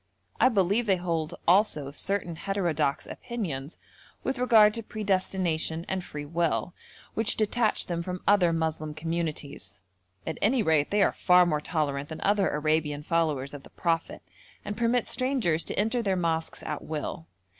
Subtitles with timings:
[0.39, 3.77] I believe they hold also certain heterodox opinions
[4.23, 6.73] with regard to predestination and free will,
[7.13, 9.83] which detach them from other Moslem communities;
[10.25, 14.23] at any rate they are far more tolerant than other Arabian followers of the Prophet,
[14.65, 17.27] and permit strangers to enter their mosques at will.